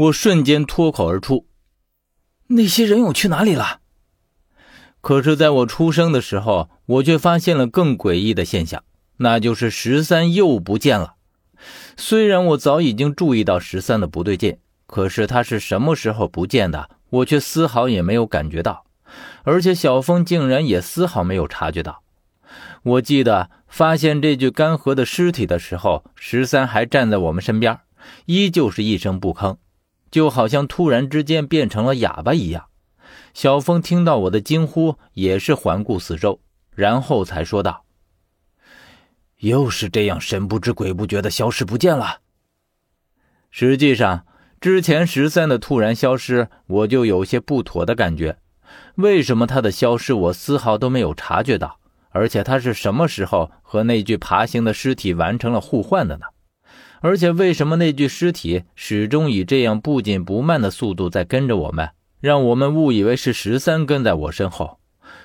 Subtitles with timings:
[0.00, 1.46] 我瞬间脱口而出
[2.48, 3.80] ：“那些人又去哪里了？”
[5.02, 8.82] 可是，在我出生的时候，我却发现了更诡异的现象，
[9.18, 11.16] 那就是十三又不见了。
[11.98, 18.86] 虽然我早已经注意到十三的不对劲，可是他是什么时候不见的，我却丝毫也没有感觉到。
[19.42, 22.02] 而且小峰竟然也丝毫没有察觉到。
[22.82, 27.78] 我记得发现这具干涸的尸体的时候，十三还站在我们身边，
[28.24, 29.58] 依旧是一声不吭，
[30.10, 32.66] 就好像突然之间变成了哑巴一样。
[33.32, 36.40] 小峰听到我的惊呼，也是环顾四周，
[36.74, 37.84] 然后才说道
[39.38, 42.20] ：“又是这样神不知鬼不觉的消失不见了。”
[43.50, 44.26] 实际上，
[44.60, 48.38] 之前十三的突然消失，我就有些不妥的感觉。
[48.96, 51.78] 为什么他的消失我丝毫都没有察觉到？
[52.12, 56.26] 而且他是什么时候和那具爬行的尸体完成了互换的呢？
[57.00, 64.78] 而且为什么那具尸体始终以这样不紧不慢的速度在跟着我们，让我们误以为是十三跟在我身后？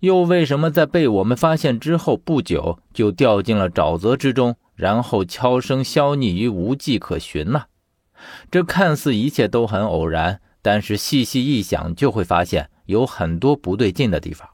[0.00, 7.64] 又为什么在被我们发现之后不久就掉进了沼泽之中，然后悄声消匿于无迹可寻呢？
[8.50, 12.70] 这看似一切都很偶然，但是细细一想就会发现。
[12.86, 14.48] 有很多不对劲的地方，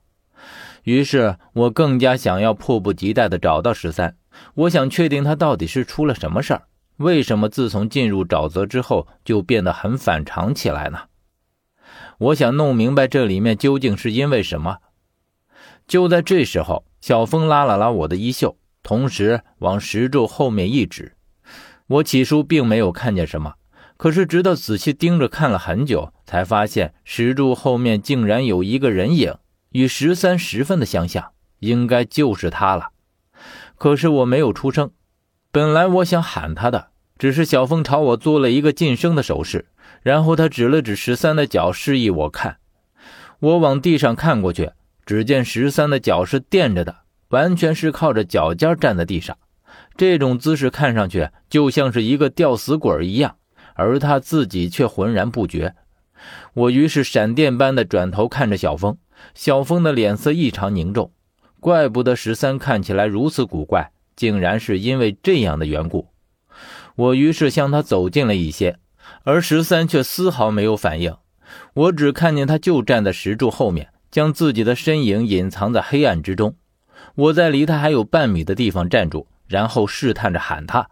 [0.83, 4.16] 于是我更加想要迫不及待地找到十三。
[4.55, 6.62] 我想确定他到底是出了什么事儿，
[6.98, 10.98] 为什么自从进入沼泽之后就变得很反常起来呢？
[12.19, 14.78] 我想弄明白这里面究竟是因为什么。
[15.87, 21.17] 就在这时候，小峰拉了拉我的衣袖，同时往石柱后面一指。
[21.87, 23.55] 我起初并没有看见什么。
[23.97, 29.37] 可是，直到仔细盯着看了很久，才发现石柱后面竟然有一个人影，
[29.70, 32.91] 与十三十分的相像，应该就是他了。
[33.77, 34.91] 可是我没有出声，
[35.55, 39.66] 本来我想喊他的，只是小峰朝我做了一个噤声的手势，
[40.02, 42.56] 然后他指了指十三的脚，示意我看。
[43.38, 44.72] 我往地上看过去，
[45.06, 46.97] 只见十三的脚是垫着的，
[47.28, 49.38] 完全是靠着脚尖站在地上，
[49.97, 53.36] 这种姿势看上去就像是一个吊死鬼一样。
[53.75, 55.76] 而他自己却浑然不觉。
[56.54, 58.98] 我于是闪电般的转头看着小峰，
[59.36, 61.12] 小峰的脸色异常凝重，
[61.60, 66.08] 怪不得十三看起来如此古怪，竟然是因为这样的缘故。
[66.97, 68.78] 我于是向他走近了一些，
[69.25, 71.16] 而十三却丝毫没有反应。
[71.75, 76.56] 我只看见他就站在石柱后面，将自己的身影隐藏在黑暗之中。
[77.16, 80.91] 我在离他还有半米的地方站住，然后试探着喊他：“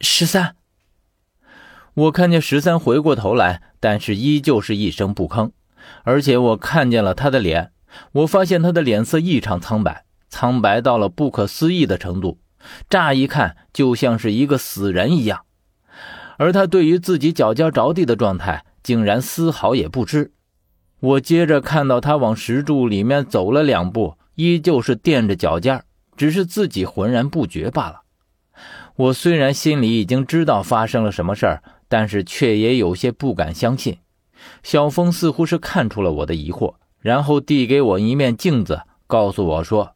[0.00, 0.56] 十三。”
[1.94, 5.52] 我看见十三回过头来，但是依旧是一声不吭。
[6.02, 7.72] 而且我看见了他的脸，
[8.12, 12.38] 我发现他的脸色异常苍白，苍白到了不可思议的程度，
[12.90, 15.42] 乍一看就像是一个死人一样。
[16.38, 20.32] 而他对于自己脚尖着地的状态，竟然丝毫也不知。
[20.98, 25.84] 我接着看到他往石柱里面走了两步，依旧是垫着脚尖，
[26.16, 28.00] 只是自己浑然不觉罢了。
[28.96, 31.62] 我虽然心里已经知道发生了什么事儿。
[31.86, 33.98] 但是却也有些不敢相信，
[34.64, 39.93] 小峰似乎是看出了我的疑惑，然后递给我一面镜子，告诉我说：“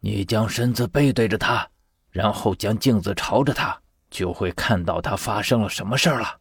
[0.00, 1.68] 你将身子背对着他，
[2.10, 6.38] 然后将镜子朝着他，就会看到他发生了什么事儿了。”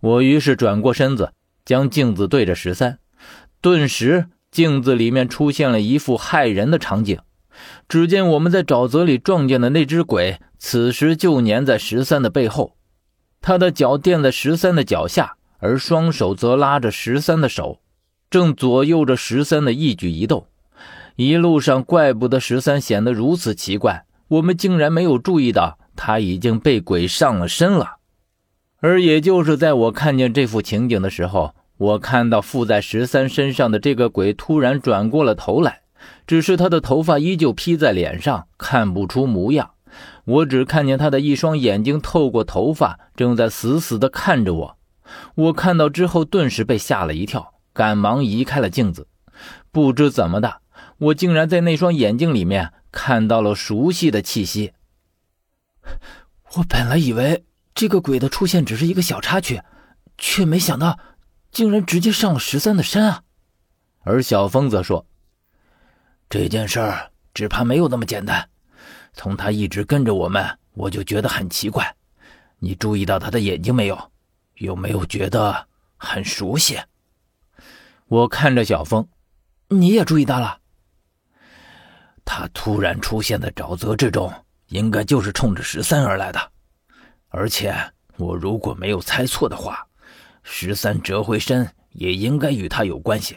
[0.00, 1.32] 我于是转过身子，
[1.64, 2.98] 将镜子对着十三，
[3.60, 7.18] 顿时镜子里面出现了一副骇人的场景。
[7.88, 12.76] 只见我们在沼泽里撞见的那只鬼，此时就粘在十三的背后。
[13.42, 17.82] 他的脚垫在十三的脚下，而双手则拉着十三的手，
[18.30, 20.46] 正左右着十三的一举一动。
[21.20, 27.96] 一路上，怪不得十三显得如此奇怪，我们竟然没有注意到他已经被鬼上了身了。
[28.78, 35.82] 而也就是在我看见这幅情景的时候，我看到附在十三身上的这个鬼突然转过了头来，
[36.26, 39.72] 只是他的头发依旧披在脸上，看不出模样。
[40.24, 44.78] 我只看见他的一双眼睛透过头发，正在死死地看着我。
[45.34, 49.06] 我看到之后，顿时被吓了一跳，赶忙移开了镜子。
[49.70, 50.60] 不知怎么的，
[51.00, 54.74] 我竟然在那双眼睛里面看到了熟悉的气息。
[56.56, 57.44] 我本来以为
[57.74, 59.62] 这个鬼的出现只是一个小插曲，
[60.18, 60.98] 却没想到，
[61.50, 63.22] 竟然直接上了十三的身啊！
[64.00, 65.06] 而小峰则说
[66.28, 68.50] ：“这件事儿只怕没有那么简单。”
[69.14, 71.96] 从他一直跟着我们，我就觉得很奇怪。
[72.58, 74.12] 你注意到他的眼睛没有？
[74.56, 75.66] 有没有觉得
[75.96, 76.78] 很熟悉？
[78.06, 79.08] 我看着小峰，
[79.68, 80.59] 你也注意到了。
[82.32, 84.32] 他突然出现在沼泽之中，
[84.68, 86.52] 应该就是冲着十三而来的。
[87.26, 87.74] 而且
[88.18, 89.84] 我如果没有猜错的话，
[90.44, 93.36] 十三折回身也应该与他有关系。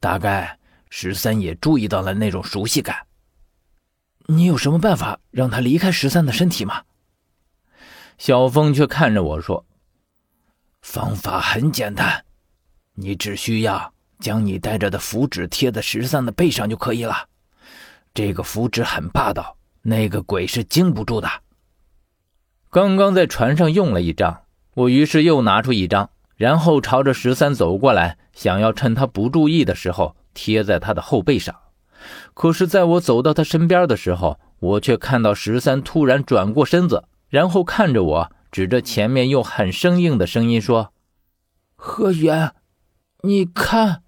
[0.00, 3.06] 大概十三也注意到了那种熟悉感。
[4.24, 6.82] 你有什么办法让他离开十三的身体吗？
[8.16, 9.66] 小峰却看着我说
[10.80, 12.24] ：“方法很简单，
[12.94, 17.28] 你只需要将你带着的符纸贴在十三的背上就可以了。
[18.14, 21.28] 这个符纸很霸道，那个鬼是经不住的。
[22.70, 24.42] 刚刚在船上用了一张，
[24.74, 31.52] 我于是又拿出一张，然后朝着十三走过来，想要趁他不注意的时候贴在他的后背上。
[32.34, 40.92] 可是，在我走到他身边的时候，我却看到十三突然转过身子。”然后看着我，指着前面，用很生硬的声音说
[41.74, 42.52] ：“何源，
[43.22, 44.02] 你看。”